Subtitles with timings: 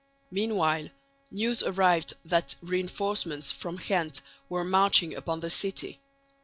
[0.31, 0.89] Meanwhile
[1.29, 5.99] news arrived that reinforcements from Ghent were marching upon the city.